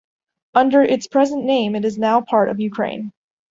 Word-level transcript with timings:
Under 0.55 0.81
its 0.81 1.05
present 1.05 1.45
name 1.45 1.75
it 1.75 1.85
is 1.85 1.99
now 1.99 2.21
part 2.21 2.49
of 2.49 2.59
Ukraine. 2.59 3.13